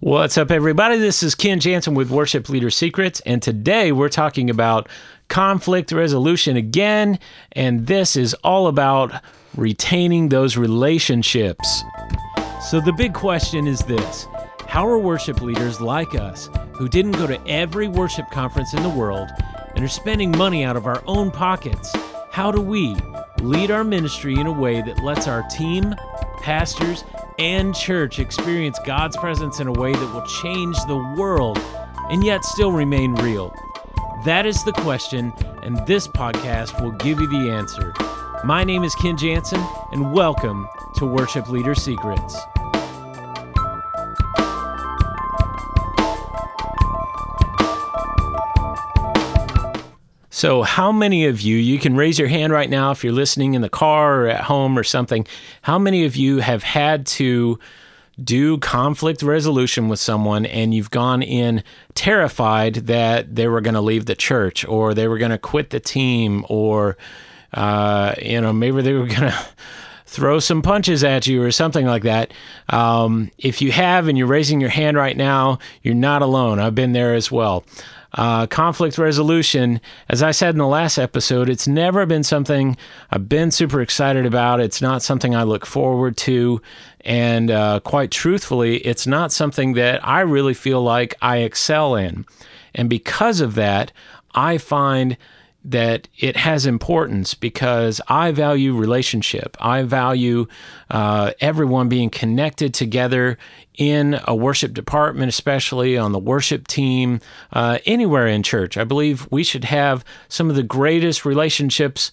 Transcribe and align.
What's 0.00 0.38
up, 0.38 0.52
everybody? 0.52 0.96
This 0.96 1.24
is 1.24 1.34
Ken 1.34 1.58
Jansen 1.58 1.92
with 1.94 2.08
Worship 2.08 2.48
Leader 2.48 2.70
Secrets, 2.70 3.18
and 3.26 3.42
today 3.42 3.90
we're 3.90 4.08
talking 4.08 4.48
about 4.48 4.88
conflict 5.26 5.90
resolution 5.90 6.56
again, 6.56 7.18
and 7.50 7.88
this 7.88 8.14
is 8.14 8.32
all 8.44 8.68
about 8.68 9.10
retaining 9.56 10.28
those 10.28 10.56
relationships. 10.56 11.82
So, 12.62 12.80
the 12.80 12.92
big 12.92 13.12
question 13.12 13.66
is 13.66 13.80
this 13.80 14.28
How 14.68 14.86
are 14.86 15.00
worship 15.00 15.40
leaders 15.40 15.80
like 15.80 16.14
us, 16.14 16.48
who 16.74 16.88
didn't 16.88 17.18
go 17.18 17.26
to 17.26 17.44
every 17.48 17.88
worship 17.88 18.30
conference 18.30 18.74
in 18.74 18.84
the 18.84 18.88
world 18.88 19.28
and 19.74 19.84
are 19.84 19.88
spending 19.88 20.30
money 20.30 20.62
out 20.62 20.76
of 20.76 20.86
our 20.86 21.02
own 21.08 21.32
pockets, 21.32 21.92
how 22.30 22.52
do 22.52 22.60
we 22.60 22.94
lead 23.40 23.72
our 23.72 23.82
ministry 23.82 24.38
in 24.38 24.46
a 24.46 24.52
way 24.52 24.80
that 24.80 25.02
lets 25.02 25.26
our 25.26 25.42
team, 25.48 25.92
pastors, 26.40 27.02
and 27.38 27.74
church 27.74 28.18
experience 28.18 28.78
God's 28.84 29.16
presence 29.16 29.60
in 29.60 29.68
a 29.68 29.72
way 29.72 29.92
that 29.92 30.12
will 30.12 30.26
change 30.42 30.76
the 30.86 30.96
world 31.16 31.58
and 32.10 32.24
yet 32.24 32.44
still 32.44 32.72
remain 32.72 33.14
real? 33.16 33.54
That 34.24 34.44
is 34.46 34.64
the 34.64 34.72
question, 34.72 35.32
and 35.62 35.84
this 35.86 36.08
podcast 36.08 36.82
will 36.82 36.92
give 36.92 37.20
you 37.20 37.28
the 37.28 37.50
answer. 37.50 37.94
My 38.44 38.64
name 38.64 38.82
is 38.82 38.94
Ken 38.96 39.16
Jansen, 39.16 39.64
and 39.92 40.12
welcome 40.12 40.68
to 40.96 41.06
Worship 41.06 41.48
Leader 41.48 41.74
Secrets. 41.74 42.36
So, 50.38 50.62
how 50.62 50.92
many 50.92 51.26
of 51.26 51.40
you, 51.40 51.56
you 51.56 51.80
can 51.80 51.96
raise 51.96 52.16
your 52.16 52.28
hand 52.28 52.52
right 52.52 52.70
now 52.70 52.92
if 52.92 53.02
you're 53.02 53.12
listening 53.12 53.54
in 53.54 53.60
the 53.60 53.68
car 53.68 54.22
or 54.22 54.28
at 54.28 54.44
home 54.44 54.78
or 54.78 54.84
something, 54.84 55.26
how 55.62 55.80
many 55.80 56.04
of 56.04 56.14
you 56.14 56.38
have 56.38 56.62
had 56.62 57.06
to 57.06 57.58
do 58.22 58.56
conflict 58.58 59.24
resolution 59.24 59.88
with 59.88 59.98
someone 59.98 60.46
and 60.46 60.72
you've 60.72 60.92
gone 60.92 61.22
in 61.22 61.64
terrified 61.94 62.74
that 62.74 63.34
they 63.34 63.48
were 63.48 63.60
going 63.60 63.74
to 63.74 63.80
leave 63.80 64.06
the 64.06 64.14
church 64.14 64.64
or 64.64 64.94
they 64.94 65.08
were 65.08 65.18
going 65.18 65.32
to 65.32 65.38
quit 65.38 65.70
the 65.70 65.80
team 65.80 66.46
or, 66.48 66.96
uh, 67.54 68.14
you 68.22 68.40
know, 68.40 68.52
maybe 68.52 68.80
they 68.80 68.92
were 68.92 69.06
going 69.06 69.32
to 69.32 69.48
throw 70.08 70.38
some 70.38 70.62
punches 70.62 71.04
at 71.04 71.26
you 71.26 71.42
or 71.42 71.50
something 71.50 71.86
like 71.86 72.02
that. 72.02 72.32
Um, 72.70 73.30
if 73.36 73.60
you 73.60 73.70
have 73.72 74.08
and 74.08 74.16
you're 74.16 74.26
raising 74.26 74.58
your 74.58 74.70
hand 74.70 74.96
right 74.96 75.16
now, 75.16 75.58
you're 75.82 75.94
not 75.94 76.22
alone. 76.22 76.58
I've 76.58 76.74
been 76.74 76.92
there 76.92 77.14
as 77.14 77.30
well. 77.30 77.64
Uh, 78.14 78.46
conflict 78.46 78.96
resolution, 78.96 79.82
as 80.08 80.22
I 80.22 80.30
said 80.30 80.54
in 80.54 80.58
the 80.58 80.66
last 80.66 80.96
episode, 80.96 81.50
it's 81.50 81.68
never 81.68 82.06
been 82.06 82.24
something 82.24 82.74
I've 83.10 83.28
been 83.28 83.50
super 83.50 83.82
excited 83.82 84.24
about. 84.24 84.60
It's 84.60 84.80
not 84.80 85.02
something 85.02 85.34
I 85.34 85.42
look 85.42 85.66
forward 85.66 86.16
to. 86.18 86.62
And 87.02 87.50
uh, 87.50 87.80
quite 87.80 88.10
truthfully, 88.10 88.78
it's 88.78 89.06
not 89.06 89.30
something 89.30 89.74
that 89.74 90.06
I 90.08 90.20
really 90.20 90.54
feel 90.54 90.82
like 90.82 91.16
I 91.20 91.38
excel 91.38 91.96
in. 91.96 92.24
And 92.74 92.88
because 92.88 93.42
of 93.42 93.56
that, 93.56 93.92
I 94.34 94.56
find 94.56 95.18
that 95.70 96.08
it 96.16 96.36
has 96.36 96.66
importance 96.66 97.34
because 97.34 98.00
I 98.08 98.32
value 98.32 98.74
relationship. 98.74 99.56
I 99.60 99.82
value 99.82 100.46
uh, 100.90 101.32
everyone 101.40 101.88
being 101.88 102.10
connected 102.10 102.72
together 102.72 103.36
in 103.76 104.18
a 104.26 104.34
worship 104.34 104.72
department, 104.72 105.28
especially 105.28 105.96
on 105.96 106.12
the 106.12 106.18
worship 106.18 106.66
team, 106.66 107.20
uh, 107.52 107.78
anywhere 107.86 108.26
in 108.26 108.42
church. 108.42 108.76
I 108.76 108.84
believe 108.84 109.28
we 109.30 109.44
should 109.44 109.64
have 109.64 110.04
some 110.28 110.48
of 110.50 110.56
the 110.56 110.62
greatest 110.62 111.24
relationships 111.24 112.12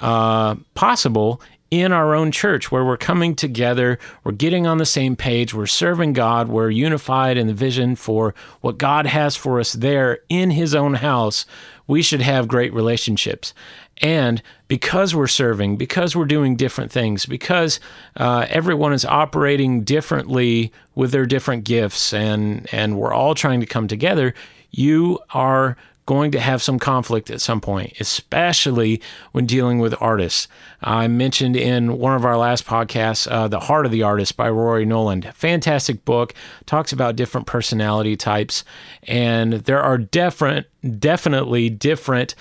uh, 0.00 0.56
possible 0.74 1.40
in 1.72 1.90
our 1.90 2.14
own 2.14 2.30
church 2.30 2.70
where 2.70 2.84
we're 2.84 2.98
coming 2.98 3.34
together, 3.34 3.98
we're 4.24 4.32
getting 4.32 4.66
on 4.66 4.76
the 4.76 4.84
same 4.84 5.16
page, 5.16 5.54
we're 5.54 5.66
serving 5.66 6.12
God, 6.12 6.48
we're 6.48 6.68
unified 6.68 7.38
in 7.38 7.46
the 7.46 7.54
vision 7.54 7.96
for 7.96 8.34
what 8.60 8.76
God 8.76 9.06
has 9.06 9.36
for 9.36 9.58
us 9.58 9.72
there 9.72 10.18
in 10.28 10.50
His 10.50 10.74
own 10.74 10.92
house. 10.92 11.46
We 11.86 12.02
should 12.02 12.20
have 12.20 12.46
great 12.46 12.74
relationships. 12.74 13.54
And 14.02 14.42
because 14.68 15.14
we're 15.14 15.26
serving, 15.28 15.78
because 15.78 16.14
we're 16.14 16.26
doing 16.26 16.56
different 16.56 16.92
things, 16.92 17.24
because 17.24 17.80
uh, 18.18 18.44
everyone 18.50 18.92
is 18.92 19.06
operating 19.06 19.82
differently 19.82 20.74
with 20.94 21.10
their 21.10 21.24
different 21.24 21.64
gifts, 21.64 22.12
and, 22.12 22.68
and 22.70 22.98
we're 22.98 23.14
all 23.14 23.34
trying 23.34 23.60
to 23.60 23.66
come 23.66 23.88
together, 23.88 24.34
you 24.72 25.20
are 25.30 25.78
going 26.12 26.30
to 26.30 26.40
have 26.40 26.62
some 26.62 26.78
conflict 26.78 27.30
at 27.30 27.40
some 27.40 27.58
point, 27.58 27.94
especially 27.98 29.00
when 29.32 29.46
dealing 29.46 29.78
with 29.78 29.94
artists. 29.98 30.46
I 30.82 31.08
mentioned 31.08 31.56
in 31.56 31.96
one 31.96 32.14
of 32.14 32.26
our 32.26 32.36
last 32.36 32.66
podcasts, 32.66 33.26
uh, 33.30 33.48
The 33.48 33.60
Heart 33.60 33.86
of 33.86 33.92
the 33.92 34.02
Artist 34.02 34.36
by 34.36 34.50
Rory 34.50 34.84
Noland. 34.84 35.32
Fantastic 35.34 36.04
book, 36.04 36.34
talks 36.66 36.92
about 36.92 37.16
different 37.16 37.46
personality 37.46 38.14
types, 38.14 38.62
and 39.04 39.54
there 39.54 39.80
are 39.80 39.96
different, 39.96 40.66
definitely 40.98 41.70
different 41.70 42.34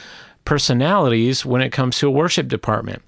personalities 0.44 1.46
when 1.46 1.62
it 1.62 1.70
comes 1.70 1.98
to 2.00 2.08
a 2.08 2.12
worship 2.12 2.50
department. 2.50 3.02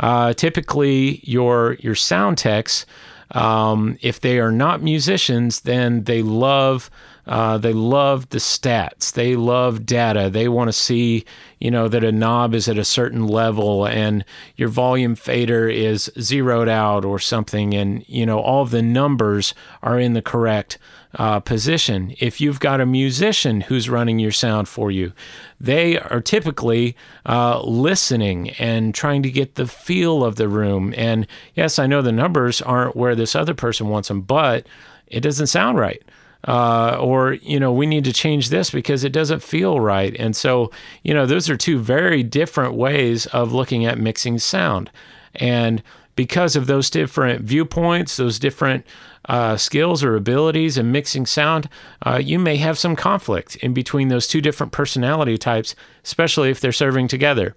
Uh, 0.00 0.34
typically, 0.34 1.20
your 1.22 1.78
your 1.80 1.94
sound 1.94 2.36
techs, 2.36 2.84
um, 3.30 3.96
if 4.02 4.20
they 4.20 4.38
are 4.38 4.52
not 4.52 4.82
musicians, 4.82 5.60
then 5.60 6.04
they 6.04 6.20
love 6.20 6.90
uh, 7.30 7.56
they 7.58 7.72
love 7.72 8.28
the 8.30 8.38
stats. 8.38 9.12
They 9.12 9.36
love 9.36 9.86
data. 9.86 10.28
They 10.30 10.48
want 10.48 10.66
to 10.66 10.72
see, 10.72 11.24
you 11.60 11.70
know, 11.70 11.86
that 11.86 12.02
a 12.02 12.10
knob 12.10 12.54
is 12.56 12.68
at 12.68 12.76
a 12.76 12.84
certain 12.84 13.24
level 13.24 13.86
and 13.86 14.24
your 14.56 14.68
volume 14.68 15.14
fader 15.14 15.68
is 15.68 16.10
zeroed 16.18 16.68
out 16.68 17.04
or 17.04 17.20
something, 17.20 17.72
and 17.72 18.04
you 18.08 18.26
know 18.26 18.40
all 18.40 18.64
the 18.64 18.82
numbers 18.82 19.54
are 19.80 20.00
in 20.00 20.14
the 20.14 20.22
correct 20.22 20.76
uh, 21.14 21.38
position. 21.38 22.16
If 22.18 22.40
you've 22.40 22.58
got 22.58 22.80
a 22.80 22.86
musician 22.86 23.60
who's 23.60 23.88
running 23.88 24.18
your 24.18 24.32
sound 24.32 24.66
for 24.66 24.90
you, 24.90 25.12
they 25.60 26.00
are 26.00 26.20
typically 26.20 26.96
uh, 27.26 27.62
listening 27.62 28.50
and 28.50 28.92
trying 28.92 29.22
to 29.22 29.30
get 29.30 29.54
the 29.54 29.68
feel 29.68 30.24
of 30.24 30.34
the 30.34 30.48
room. 30.48 30.92
And 30.96 31.28
yes, 31.54 31.78
I 31.78 31.86
know 31.86 32.02
the 32.02 32.10
numbers 32.10 32.60
aren't 32.60 32.96
where 32.96 33.14
this 33.14 33.36
other 33.36 33.54
person 33.54 33.88
wants 33.88 34.08
them, 34.08 34.22
but 34.22 34.66
it 35.06 35.20
doesn't 35.20 35.46
sound 35.46 35.78
right 35.78 36.02
uh, 36.46 36.96
or 37.00 37.34
you 37.34 37.60
know 37.60 37.72
we 37.72 37.86
need 37.86 38.04
to 38.04 38.12
change 38.12 38.48
this 38.48 38.70
because 38.70 39.04
it 39.04 39.12
doesn't 39.12 39.42
feel 39.42 39.80
right. 39.80 40.16
And 40.18 40.34
so 40.34 40.70
you 41.02 41.14
know 41.14 41.26
those 41.26 41.50
are 41.50 41.56
two 41.56 41.78
very 41.78 42.22
different 42.22 42.74
ways 42.74 43.26
of 43.26 43.52
looking 43.52 43.84
at 43.84 43.98
mixing 43.98 44.38
sound. 44.38 44.90
And 45.34 45.82
because 46.16 46.56
of 46.56 46.66
those 46.66 46.90
different 46.90 47.42
viewpoints 47.42 48.16
those 48.16 48.38
different 48.38 48.84
uh, 49.26 49.56
skills 49.56 50.02
or 50.04 50.16
abilities 50.16 50.76
in 50.76 50.92
mixing 50.92 51.24
sound 51.24 51.66
uh, 52.04 52.20
you 52.22 52.38
may 52.38 52.56
have 52.56 52.78
some 52.78 52.94
conflict 52.94 53.56
in 53.56 53.72
between 53.72 54.08
those 54.08 54.26
two 54.26 54.42
different 54.42 54.70
personality 54.70 55.38
types 55.38 55.74
especially 56.04 56.50
if 56.50 56.60
they're 56.60 56.72
serving 56.72 57.08
together 57.08 57.54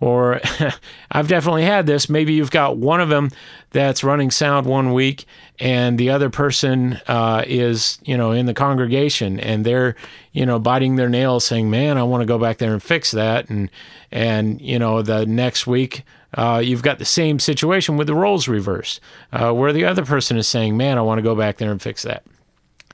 or 0.00 0.40
I've 1.10 1.28
definitely 1.28 1.64
had 1.64 1.86
this. 1.86 2.08
Maybe 2.08 2.34
you've 2.34 2.50
got 2.50 2.76
one 2.76 3.00
of 3.00 3.08
them 3.08 3.30
that's 3.70 4.04
running 4.04 4.30
sound 4.30 4.66
one 4.66 4.92
week, 4.92 5.24
and 5.58 5.98
the 5.98 6.10
other 6.10 6.30
person 6.30 7.00
uh, 7.06 7.44
is, 7.46 7.98
you 8.04 8.16
know, 8.16 8.32
in 8.32 8.46
the 8.46 8.54
congregation, 8.54 9.40
and 9.40 9.64
they're, 9.64 9.96
you 10.32 10.44
know, 10.44 10.58
biting 10.58 10.96
their 10.96 11.08
nails, 11.08 11.44
saying, 11.44 11.70
"Man, 11.70 11.98
I 11.98 12.02
want 12.02 12.22
to 12.22 12.26
go 12.26 12.38
back 12.38 12.58
there 12.58 12.72
and 12.72 12.82
fix 12.82 13.10
that." 13.12 13.48
And 13.48 13.70
and 14.10 14.60
you 14.60 14.78
know, 14.78 15.02
the 15.02 15.24
next 15.26 15.66
week, 15.66 16.04
uh, 16.34 16.60
you've 16.62 16.82
got 16.82 16.98
the 16.98 17.04
same 17.04 17.38
situation 17.38 17.96
with 17.96 18.06
the 18.06 18.14
roles 18.14 18.48
reversed, 18.48 19.00
uh, 19.32 19.52
where 19.52 19.72
the 19.72 19.84
other 19.84 20.04
person 20.04 20.36
is 20.36 20.46
saying, 20.46 20.76
"Man, 20.76 20.98
I 20.98 21.02
want 21.02 21.18
to 21.18 21.22
go 21.22 21.34
back 21.34 21.56
there 21.56 21.70
and 21.70 21.80
fix 21.80 22.02
that." 22.02 22.22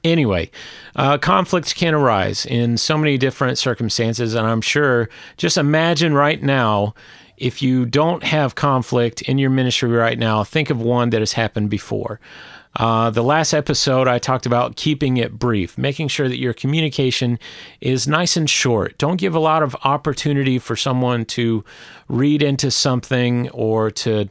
Anyway, 0.04 0.50
uh, 0.96 1.16
conflicts 1.18 1.72
can 1.72 1.94
arise 1.94 2.44
in 2.44 2.76
so 2.76 2.98
many 2.98 3.16
different 3.16 3.56
circumstances, 3.56 4.34
and 4.34 4.46
I'm 4.46 4.60
sure, 4.60 5.08
just 5.36 5.56
imagine 5.56 6.14
right 6.14 6.42
now, 6.42 6.94
if 7.36 7.62
you 7.62 7.86
don't 7.86 8.24
have 8.24 8.54
conflict 8.54 9.22
in 9.22 9.38
your 9.38 9.50
ministry 9.50 9.90
right 9.90 10.18
now, 10.18 10.44
think 10.44 10.70
of 10.70 10.80
one 10.80 11.10
that 11.10 11.20
has 11.20 11.32
happened 11.34 11.70
before. 11.70 12.20
Uh, 12.76 13.10
the 13.10 13.22
last 13.22 13.52
episode, 13.52 14.08
I 14.08 14.18
talked 14.18 14.46
about 14.46 14.76
keeping 14.76 15.18
it 15.18 15.38
brief, 15.38 15.76
making 15.76 16.08
sure 16.08 16.28
that 16.28 16.38
your 16.38 16.54
communication 16.54 17.38
is 17.80 18.08
nice 18.08 18.36
and 18.36 18.48
short. 18.48 18.96
Don't 18.96 19.18
give 19.18 19.34
a 19.34 19.40
lot 19.40 19.62
of 19.62 19.76
opportunity 19.84 20.58
for 20.58 20.74
someone 20.74 21.24
to 21.26 21.64
read 22.08 22.42
into 22.42 22.70
something 22.70 23.50
or 23.50 23.90
to 23.90 24.30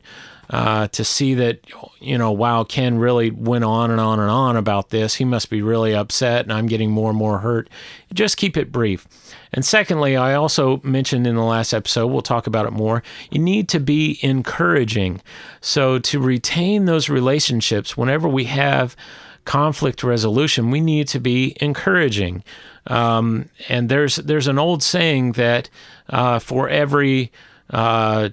uh, 0.52 0.88
to 0.90 1.06
see 1.06 1.34
that, 1.34 1.62
you 2.02 2.18
know, 2.18 2.32
wow, 2.32 2.66
Ken 2.66 3.00
really 3.00 3.32
went 3.32 3.64
on 3.64 3.90
and 3.90 4.02
on 4.02 4.20
and 4.20 4.30
on 4.30 4.58
about 4.58 4.90
this. 4.90 5.16
He 5.16 5.24
must 5.24 5.50
be 5.50 5.62
really 5.62 5.96
upset, 5.96 6.44
and 6.44 6.52
I'm 6.52 6.68
getting 6.68 6.92
more 6.92 7.10
and 7.10 7.18
more 7.18 7.40
hurt. 7.40 7.70
Just 8.14 8.36
keep 8.36 8.58
it 8.58 8.70
brief. 8.70 9.08
And 9.54 9.66
secondly, 9.66 10.18
I 10.18 10.34
also 10.34 10.82
mentioned 10.84 11.26
in 11.26 11.36
the 11.36 11.44
last 11.44 11.74
episode, 11.74 12.08
we'll 12.08 12.22
talk 12.22 12.48
about 12.48 12.66
it 12.66 12.72
more, 12.72 13.02
you 13.30 13.40
need 13.40 13.70
to 13.70 13.80
be 13.80 14.20
encouraging. 14.22 15.22
So, 15.62 16.00
to 16.00 16.20
retain 16.20 16.84
those 16.84 17.08
relationships, 17.08 17.96
whenever 17.96 18.28
we 18.28 18.44
have 18.46 18.98
conflict 19.46 20.04
resolution, 20.04 20.70
we 20.70 20.82
need 20.82 21.08
to 21.10 21.20
be 21.20 21.56
encouraging. 21.62 22.44
Um, 22.88 23.50
and 23.70 23.88
there's 23.88 24.18
there's 24.18 24.48
an 24.48 24.60
old 24.60 24.84
saying 24.84 25.34
that 25.34 25.70
uh, 26.10 26.40
for 26.40 26.68
every 26.68 27.32
uh, 27.70 28.30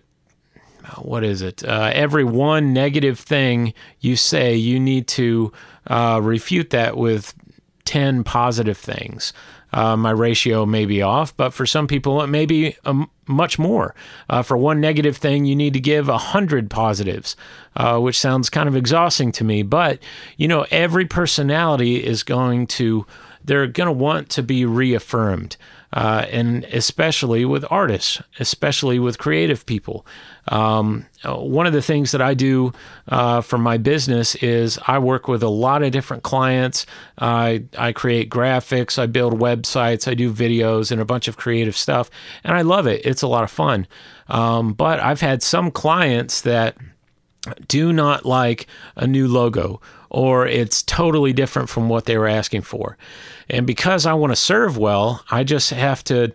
what 0.96 1.24
is 1.24 1.42
it? 1.42 1.64
Uh, 1.64 1.90
every 1.92 2.24
one 2.24 2.72
negative 2.72 3.18
thing 3.18 3.74
you 4.00 4.16
say, 4.16 4.54
you 4.54 4.80
need 4.80 5.06
to 5.08 5.52
uh, 5.86 6.20
refute 6.22 6.70
that 6.70 6.96
with 6.96 7.34
10 7.84 8.24
positive 8.24 8.78
things. 8.78 9.32
Uh, 9.72 9.96
my 9.96 10.10
ratio 10.10 10.64
may 10.64 10.86
be 10.86 11.02
off, 11.02 11.36
but 11.36 11.52
for 11.52 11.66
some 11.66 11.86
people, 11.86 12.22
it 12.22 12.28
may 12.28 12.46
be 12.46 12.74
um, 12.86 13.10
much 13.26 13.58
more. 13.58 13.94
Uh, 14.28 14.42
for 14.42 14.56
one 14.56 14.80
negative 14.80 15.16
thing, 15.16 15.44
you 15.44 15.54
need 15.54 15.74
to 15.74 15.80
give 15.80 16.08
a 16.08 16.16
hundred 16.16 16.70
positives, 16.70 17.36
uh, 17.76 17.98
which 17.98 18.18
sounds 18.18 18.48
kind 18.48 18.68
of 18.68 18.76
exhausting 18.76 19.30
to 19.32 19.44
me. 19.44 19.62
But 19.62 19.98
you 20.38 20.48
know, 20.48 20.66
every 20.70 21.04
personality 21.04 22.02
is 22.04 22.22
going 22.22 22.66
to 22.68 23.06
they're 23.44 23.66
going 23.66 23.86
to 23.86 23.92
want 23.92 24.28
to 24.30 24.42
be 24.42 24.64
reaffirmed. 24.64 25.56
Uh, 25.90 26.26
and 26.30 26.64
especially 26.64 27.46
with 27.46 27.64
artists, 27.70 28.20
especially 28.38 28.98
with 28.98 29.16
creative 29.16 29.64
people. 29.64 30.04
Um, 30.48 31.06
one 31.24 31.66
of 31.66 31.72
the 31.72 31.80
things 31.80 32.12
that 32.12 32.20
I 32.20 32.34
do 32.34 32.74
uh, 33.08 33.40
for 33.40 33.56
my 33.56 33.78
business 33.78 34.34
is 34.34 34.78
I 34.86 34.98
work 34.98 35.28
with 35.28 35.42
a 35.42 35.48
lot 35.48 35.82
of 35.82 35.90
different 35.90 36.24
clients. 36.24 36.84
I, 37.16 37.64
I 37.78 37.92
create 37.92 38.28
graphics, 38.28 38.98
I 38.98 39.06
build 39.06 39.40
websites, 39.40 40.06
I 40.06 40.12
do 40.12 40.30
videos, 40.30 40.92
and 40.92 41.00
a 41.00 41.06
bunch 41.06 41.26
of 41.26 41.38
creative 41.38 41.76
stuff. 41.76 42.10
And 42.44 42.54
I 42.54 42.60
love 42.60 42.86
it, 42.86 43.00
it's 43.06 43.22
a 43.22 43.28
lot 43.28 43.44
of 43.44 43.50
fun. 43.50 43.86
Um, 44.28 44.74
but 44.74 45.00
I've 45.00 45.22
had 45.22 45.42
some 45.42 45.70
clients 45.70 46.42
that 46.42 46.76
do 47.66 47.94
not 47.94 48.26
like 48.26 48.66
a 48.94 49.06
new 49.06 49.26
logo 49.26 49.80
or 50.10 50.46
it's 50.46 50.82
totally 50.82 51.32
different 51.32 51.68
from 51.68 51.88
what 51.88 52.04
they 52.04 52.16
were 52.16 52.28
asking 52.28 52.62
for. 52.62 52.96
And 53.48 53.66
because 53.66 54.06
I 54.06 54.14
want 54.14 54.32
to 54.32 54.36
serve 54.36 54.76
well, 54.76 55.24
I 55.30 55.44
just 55.44 55.70
have 55.70 56.04
to 56.04 56.32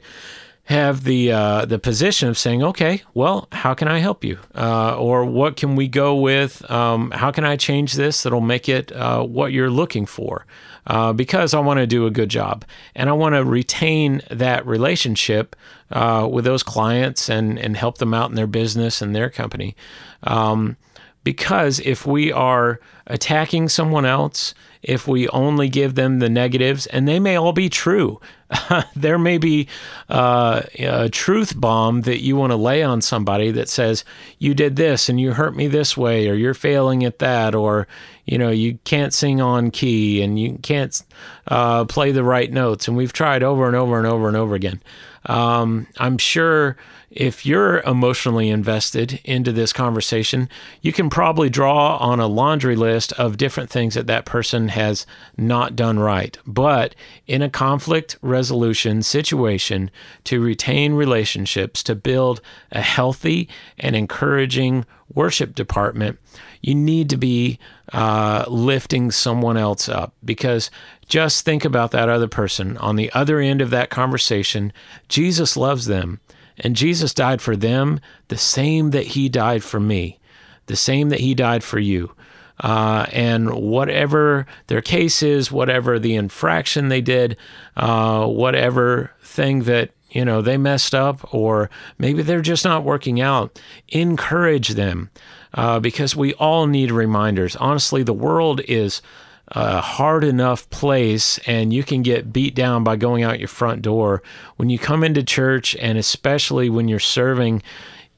have 0.66 1.04
the 1.04 1.31
uh, 1.31 1.66
the 1.66 1.78
position 1.78 2.30
of 2.30 2.38
saying, 2.38 2.64
okay, 2.64 3.02
well, 3.14 3.48
how 3.52 3.74
can 3.74 3.88
I 3.88 4.00
help 4.00 4.24
you, 4.24 4.40
uh, 4.56 4.98
or 4.98 5.25
what 5.25 5.58
can 5.58 5.75
we 5.75 5.88
go 5.88 6.16
with? 6.16 6.70
Um, 6.72 7.12
how 7.12 7.31
can 7.31 7.44
I 7.44 7.58
change 7.58 7.94
this 7.94 8.24
that'll 8.24 8.42
make 8.42 8.70
it 8.70 8.92
uh, 8.94 9.24
what 9.24 9.52
you're 9.52 9.70
looking 9.70 10.06
for? 10.06 10.46
Uh, 10.86 11.14
because 11.14 11.54
I 11.54 11.60
want 11.60 11.80
to 11.80 11.88
do 11.88 12.06
a 12.06 12.12
good 12.12 12.28
job 12.28 12.66
and 12.94 13.10
I 13.10 13.14
want 13.14 13.36
to 13.36 13.46
retain 13.46 14.22
that 14.30 14.66
relationship 14.66 15.56
uh, 15.92 16.28
with 16.30 16.44
those 16.44 16.64
clients 16.64 17.30
and 17.30 17.58
and 17.60 17.76
help 17.78 17.98
them 17.98 18.14
out 18.14 18.30
in 18.30 18.36
their 18.36 18.48
business 18.48 19.02
and 19.02 19.16
their 19.16 19.30
company. 19.30 19.76
Um, 20.24 20.78
because 21.24 21.80
if 21.80 22.06
we 22.06 22.31
are 22.31 22.80
attacking 23.08 23.70
someone 23.70 24.06
else, 24.06 24.54
if 24.81 25.08
we 25.08 25.28
only 25.30 25.70
give 25.70 25.96
them 25.96 26.20
the 26.20 26.30
negatives, 26.30 26.86
and 26.88 27.08
they 27.08 27.20
may 27.20 27.38
all 27.38 27.54
be 27.54 27.70
true, 27.70 28.20
there 28.96 29.18
may 29.18 29.38
be 29.38 29.68
uh, 30.10 30.62
a 30.78 31.10
truth 31.10 31.60
bomb 31.60 32.02
that 32.02 32.22
you 32.22 32.36
want 32.36 32.52
to 32.52 32.58
lay 32.58 32.84
on 32.84 33.02
somebody 33.02 33.52
that 33.52 33.70
says, 33.70 34.04
You 34.40 34.54
did 34.54 34.75
this 34.75 35.08
and 35.08 35.20
you 35.20 35.34
hurt 35.34 35.56
me 35.56 35.68
this 35.68 35.96
way, 35.96 36.28
or 36.28 36.34
you're 36.34 36.54
failing 36.54 37.06
at 37.06 37.20
that, 37.20 37.56
or 37.56 37.88
you 38.26 38.38
know, 38.38 38.50
you 38.50 38.78
can't 38.86 39.14
sing 39.14 39.42
on 39.42 39.72
key 39.72 40.22
and 40.22 40.40
you 40.40 40.58
can't 40.62 41.02
uh, 41.48 41.86
play 41.86 42.12
the 42.12 42.24
right 42.24 42.52
notes. 42.52 42.88
And 42.88 42.96
we've 42.96 43.14
tried 43.14 43.44
over 43.44 43.68
and 43.68 43.76
over 43.76 43.98
and 43.98 44.08
over 44.08 44.28
and 44.28 44.38
over 44.38 44.56
again. 44.56 44.81
Um, 45.26 45.88
I'm 45.98 46.18
sure 46.18 46.78
if 47.13 47.45
you're 47.45 47.81
emotionally 47.81 48.50
invested 48.50 49.19
into 49.24 49.51
this 49.51 49.71
conversation, 49.71 50.50
you 50.81 50.92
can 50.92 51.10
probably 51.10 51.50
draw 51.50 51.98
on 51.98 52.19
a 52.19 52.27
laundry 52.27 52.75
list 52.75 53.13
of 53.13 53.38
different 53.38 53.69
things 53.69 53.94
that 53.94 54.07
that 54.07 54.25
person 54.25 54.69
has 54.69 55.06
not 55.38 55.75
done 55.75 56.00
right. 56.00 56.38
But 56.48 56.95
in 57.27 57.44
a 57.44 57.50
conflict 57.50 58.18
resolution 58.21 59.04
situation, 59.04 59.92
to 60.24 60.42
retain 60.42 60.94
relationships, 60.94 61.83
to 61.83 61.94
build 61.94 62.42
a 62.71 62.81
healthy 62.81 63.48
and 63.77 63.95
encouraging 63.95 64.86
worship 65.13 65.54
department, 65.54 66.18
you 66.62 66.74
need 66.74 67.09
to 67.12 67.18
be 67.18 67.59
uh, 67.92 68.45
lifting 68.48 69.12
someone 69.12 69.57
else 69.57 69.88
up 69.88 70.13
because 70.25 70.71
just 71.07 71.45
think 71.45 71.63
about 71.63 71.92
that 71.92 72.09
other 72.09 72.27
person 72.27 72.75
on 72.77 72.95
the 72.95 73.12
other 73.12 73.39
end 73.39 73.62
of 73.62 73.69
that 73.69 73.92
conversation. 73.92 74.74
Jesus 75.09 75.56
loves 75.56 75.86
them. 75.86 76.19
And 76.58 76.76
Jesus 76.76 77.14
died 77.14 77.42
for 77.42 77.56
them 77.56 78.00
the 78.28 78.38
same 78.38 78.92
that 78.92 79.08
he 79.08 79.30
died 79.30 79.64
for 79.64 79.80
me, 79.80 80.20
the 80.68 80.76
same 80.76 81.10
that 81.10 81.20
he 81.20 81.34
died 81.34 81.64
for 81.64 81.80
you. 81.80 82.14
Uh, 82.60 83.08
and 83.12 83.54
whatever 83.54 84.46
their 84.68 84.82
case 84.82 85.24
is, 85.24 85.52
whatever 85.52 85.98
the 85.98 86.16
infraction 86.16 86.88
they 86.88 87.02
did, 87.02 87.36
uh, 87.76 88.26
whatever 88.26 89.12
thing 89.22 89.64
that 89.64 89.90
you 90.12 90.24
know 90.24 90.42
they 90.42 90.56
messed 90.56 90.94
up, 90.94 91.34
or 91.34 91.70
maybe 91.98 92.22
they're 92.22 92.42
just 92.42 92.64
not 92.64 92.84
working 92.84 93.20
out, 93.20 93.60
encourage 93.90 94.70
them 94.70 95.10
uh, 95.56 95.80
because 95.80 96.16
we 96.16 96.34
all 96.36 96.68
need 96.68 96.92
reminders. 96.92 97.56
Honestly, 97.56 98.04
the 98.04 98.14
world 98.14 98.62
is 98.68 99.02
a 99.50 99.81
hard 99.81 100.24
enough 100.24 100.69
place 100.69 101.38
and 101.45 101.74
you 101.74 101.84
can 101.84 102.01
get 102.01 102.34
beat 102.34 102.56
down 102.56 102.84
by 102.84 102.95
going 102.95 103.24
out 103.24 103.40
your 103.40 103.48
front 103.48 103.81
door. 103.81 104.24
When 104.56 104.69
you 104.69 104.80
come 104.80 105.04
into 105.04 105.24
church, 105.24 105.75
and 105.75 105.98
especially 105.98 106.69
when 106.69 106.88
you're 106.88 107.00
serving 107.00 107.62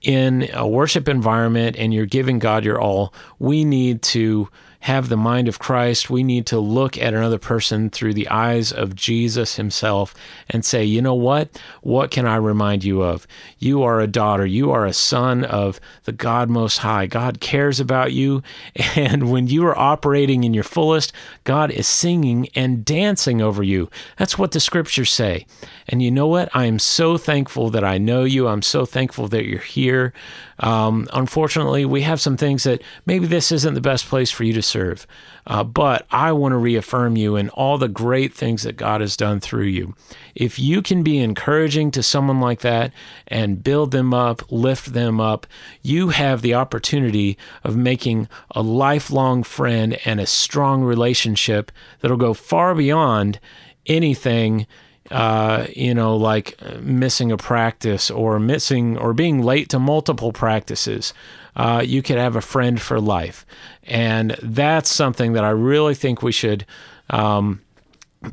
in 0.02 0.50
a 0.54 0.68
worship 0.68 1.10
environment 1.10 1.76
and 1.78 1.94
you're 1.94 2.06
giving 2.06 2.40
God 2.40 2.64
your 2.64 2.80
all, 2.80 3.14
we 3.40 3.66
need 3.66 4.02
to 4.04 4.50
have 4.86 5.10
the 5.10 5.18
mind 5.18 5.48
of 5.48 5.58
Christ. 5.58 6.12
We 6.12 6.22
need 6.22 6.46
to 6.46 6.60
look 6.60 6.96
at 6.96 7.16
another 7.16 7.40
person 7.40 7.90
through 7.90 8.14
the 8.14 8.28
eyes 8.28 8.72
of 8.72 8.96
Jesus 8.96 9.56
himself 9.56 10.14
and 10.48 10.64
say, 10.64 10.84
you 10.84 11.02
know 11.02 11.16
what? 11.16 11.60
What 11.82 12.12
can 12.12 12.28
I 12.28 12.36
remind 12.36 12.84
you 12.84 13.02
of? 13.02 13.26
You 13.58 13.82
are 13.82 14.00
a 14.00 14.06
daughter. 14.06 14.46
You 14.46 14.70
are 14.70 14.86
a 14.86 14.94
son 14.94 15.44
of 15.44 15.80
the 16.04 16.12
God 16.12 16.52
Most 16.52 16.78
High. 16.78 17.08
God 17.08 17.40
cares 17.40 17.80
about 17.80 18.14
you. 18.14 18.44
And 18.96 19.30
when 19.30 19.48
you 19.48 19.66
are 19.66 19.78
operating 19.78 20.44
in 20.44 20.54
your 20.54 20.64
fullest, 20.64 21.12
God 21.44 21.70
is 21.70 21.88
singing 21.88 22.48
and 22.56 22.86
dancing 22.86 23.42
over 23.42 23.62
you. 23.62 23.90
That's 24.18 24.38
what 24.38 24.52
the 24.52 24.60
scriptures 24.60 25.12
say. 25.12 25.46
And 25.88 26.02
you 26.02 26.12
know 26.12 26.28
what? 26.28 26.50
I 26.56 26.66
am 26.66 26.80
so 26.80 27.18
thankful 27.18 27.70
that 27.72 27.84
I 27.84 27.98
know 27.98 28.24
you. 28.24 28.48
I'm 28.48 28.62
so 28.62 28.86
thankful 28.86 29.28
that 29.30 29.46
you're 29.46 29.60
here. 29.60 30.14
Um, 30.60 31.08
unfortunately, 31.14 31.86
we 31.86 32.04
have 32.04 32.22
some 32.22 32.38
things 32.38 32.64
that 32.64 32.82
maybe 33.06 33.28
this 33.28 33.52
isn't 33.52 33.74
the 33.74 33.82
best 33.82 34.08
place 34.08 34.32
for 34.32 34.44
you 34.44 34.54
to 34.54 34.62
serve. 34.76 35.08
Uh, 35.48 35.64
but 35.64 36.06
I 36.12 36.34
want 36.34 36.52
to 36.52 36.58
reaffirm 36.58 37.16
you 37.16 37.38
in 37.38 37.50
all 37.50 37.78
the 37.78 37.88
great 37.88 38.34
things 38.34 38.64
that 38.64 38.76
God 38.76 39.00
has 39.00 39.16
done 39.16 39.40
through 39.40 39.68
you. 39.68 39.96
If 40.36 40.60
you 40.60 40.82
can 40.82 41.02
be 41.02 41.20
encouraging 41.20 41.92
to 41.92 42.04
someone 42.04 42.42
like 42.42 42.60
that 42.60 42.92
and 43.28 43.64
build 43.64 43.92
them 43.92 44.14
up, 44.14 44.52
lift 44.52 44.92
them 44.92 45.22
up, 45.22 45.48
you 45.82 46.10
have 46.10 46.42
the 46.42 46.56
opportunity 46.56 47.38
of 47.64 47.78
making 47.78 48.28
a 48.52 48.62
lifelong 48.62 49.44
friend 49.44 49.98
and 50.04 50.20
a 50.20 50.26
strong 50.26 50.84
relationship 50.84 51.72
that'll 52.02 52.18
go 52.18 52.34
far 52.34 52.76
beyond 52.76 53.40
anything 53.86 54.68
uh, 55.12 55.68
you 55.76 55.94
know, 55.94 56.16
like 56.16 56.60
missing 56.82 57.32
a 57.32 57.38
practice 57.38 58.10
or 58.10 58.40
missing 58.40 58.98
or 58.98 59.14
being 59.14 59.42
late 59.42 59.70
to 59.70 59.80
multiple 59.80 60.32
practices, 60.32 61.14
uh, 61.56 61.84
you 61.86 62.02
could 62.02 62.18
have 62.18 62.36
a 62.36 62.42
friend 62.42 62.82
for 62.82 63.00
life. 63.00 63.46
And 63.84 64.32
that's 64.42 64.90
something 64.90 65.34
that 65.34 65.44
I 65.44 65.52
really 65.52 65.96
think 65.96 66.22
we 66.22 66.32
should. 66.32 66.66
Um, 67.10 67.62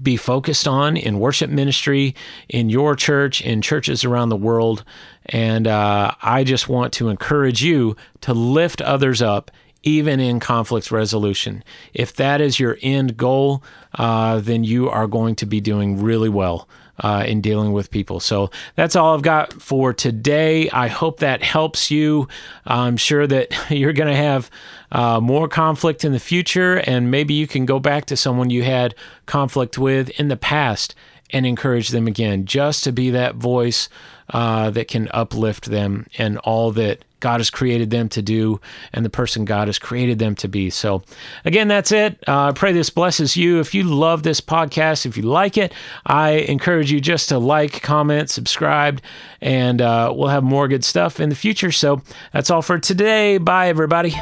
be 0.03 0.17
focused 0.17 0.67
on 0.67 0.97
in 0.97 1.19
worship 1.19 1.51
ministry, 1.51 2.15
in 2.49 2.71
your 2.71 2.97
church, 2.97 3.43
in 3.43 3.61
churches 3.61 4.05
around 4.05 4.31
the 4.31 4.37
world. 4.37 4.85
And 5.27 5.67
uh, 5.67 6.13
I 6.23 6.45
just 6.45 6.67
want 6.67 6.95
to 6.95 7.11
encourage 7.11 7.63
you 7.63 7.97
to 8.23 8.33
lift 8.33 8.81
others 8.81 9.21
up 9.21 9.51
even 9.83 10.21
in 10.21 10.41
conflict 10.41 10.91
resolution. 10.91 11.65
If 11.95 12.15
that 12.17 12.41
is 12.41 12.61
your 12.61 12.79
end 12.83 13.17
goal, 13.17 13.63
uh, 13.95 14.41
then 14.41 14.65
you 14.65 14.89
are 14.89 15.07
going 15.07 15.35
to 15.37 15.47
be 15.47 15.61
doing 15.61 16.01
really 16.01 16.29
well. 16.29 16.69
Uh, 16.99 17.25
in 17.27 17.41
dealing 17.41 17.73
with 17.73 17.91
people. 17.91 18.21
So 18.21 18.51
that's 18.77 18.95
all 18.95 19.15
I've 19.15 19.23
got 19.23 19.55
for 19.55 19.93
today. 19.93 20.69
I 20.71 20.87
hope 20.87 21.19
that 21.19 21.43
helps 21.43 21.91
you. 21.91 22.29
I'm 22.67 22.97
sure 22.97 23.27
that 23.27 23.49
you're 23.71 23.95
going 23.95 24.11
to 24.11 24.15
have 24.15 24.51
uh, 24.93 25.19
more 25.19 25.49
conflict 25.49 26.05
in 26.05 26.13
the 26.13 26.21
future, 26.21 26.77
and 26.77 27.11
maybe 27.11 27.35
you 27.35 27.49
can 27.49 27.65
go 27.65 27.81
back 27.81 28.05
to 28.05 28.17
someone 28.17 28.51
you 28.51 28.63
had 28.63 28.95
conflict 29.27 29.79
with 29.79 30.11
in 30.11 30.29
the 30.29 30.37
past 30.37 30.95
and 31.33 31.47
encourage 31.47 31.89
them 31.89 32.07
again, 32.07 32.45
just 32.45 32.85
to 32.85 32.93
be 32.93 33.11
that 33.11 33.35
voice 33.37 33.89
uh, 34.31 34.71
that 34.71 34.89
can 34.89 35.09
uplift 35.13 35.67
them 35.67 36.07
and 36.19 36.39
all 36.39 36.73
that 36.73 37.05
God 37.21 37.39
has 37.39 37.51
created 37.51 37.91
them 37.91 38.09
to 38.11 38.21
do 38.21 38.61
and 38.93 39.05
the 39.05 39.11
person 39.11 39.45
God 39.45 39.69
has 39.69 39.79
created 39.79 40.19
them 40.19 40.35
to 40.37 40.49
be. 40.49 40.71
So, 40.71 41.03
again, 41.45 41.69
that's 41.69 41.93
it. 41.93 42.19
Uh, 42.27 42.49
I 42.49 42.53
pray 42.53 42.73
this 42.73 42.91
blesses 42.91 43.37
you. 43.37 43.61
If 43.61 43.75
you 43.75 43.85
love 43.85 44.25
this 44.25 44.41
podcast, 44.41 45.07
if 45.07 45.17
you 45.17 45.23
like 45.23 45.57
it, 45.57 45.73
I 46.05 46.31
encourage 46.31 46.91
you 46.91 47.01
just 47.01 47.29
to 47.29 47.39
like, 47.39 47.81
comment, 47.81 48.29
subscribe, 48.29 49.01
and 49.41 49.81
uh, 49.81 50.13
we'll 50.15 50.29
have 50.29 50.43
more 50.43 50.67
good 50.67 50.85
stuff 50.85 51.21
in 51.21 51.29
the 51.29 51.37
future. 51.37 51.71
So, 51.71 52.03
that's 52.33 52.51
all 52.51 52.63
for 52.63 52.79
today. 52.79 53.39
Bye, 53.39 53.69
everybody. 53.69 54.15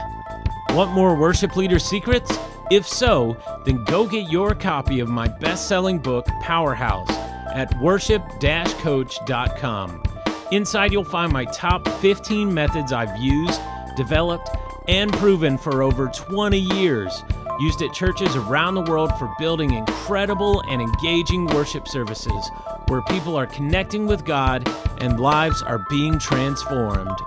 Want 0.70 0.92
more 0.92 1.16
worship 1.16 1.56
leader 1.56 1.78
secrets? 1.78 2.38
If 2.70 2.86
so, 2.86 3.36
then 3.64 3.84
go 3.84 4.06
get 4.06 4.30
your 4.30 4.54
copy 4.54 5.00
of 5.00 5.08
my 5.08 5.26
best 5.26 5.66
selling 5.66 5.98
book, 5.98 6.24
Powerhouse, 6.40 7.10
at 7.52 7.76
worship 7.80 8.22
coach.com. 8.40 10.02
Inside, 10.52 10.92
you'll 10.92 11.04
find 11.04 11.32
my 11.32 11.46
top 11.46 11.86
15 12.00 12.52
methods 12.52 12.92
I've 12.92 13.20
used, 13.20 13.60
developed, 13.96 14.50
and 14.86 15.12
proven 15.14 15.58
for 15.58 15.82
over 15.82 16.08
20 16.08 16.58
years 16.58 17.24
used 17.58 17.82
at 17.82 17.92
churches 17.92 18.34
around 18.36 18.74
the 18.74 18.82
world 18.82 19.10
for 19.18 19.32
building 19.38 19.74
incredible 19.74 20.62
and 20.68 20.80
engaging 20.80 21.46
worship 21.46 21.86
services 21.86 22.50
where 22.88 23.02
people 23.02 23.36
are 23.36 23.46
connecting 23.46 24.06
with 24.06 24.24
God 24.24 24.66
and 24.98 25.20
lives 25.20 25.62
are 25.62 25.84
being 25.90 26.18
transformed. 26.18 27.18